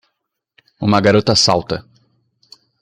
[0.79, 1.87] Uma garota salta.